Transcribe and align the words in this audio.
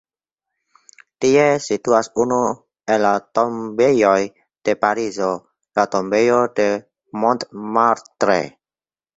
Tie 1.25 1.43
situas 1.65 2.09
unu 2.23 2.39
el 2.95 3.05
la 3.07 3.11
tombejoj 3.39 4.17
de 4.69 4.77
Parizo, 4.87 5.31
la 5.81 5.87
tombejo 5.97 6.43
de 6.61 6.69
Montmartre. 7.23 8.41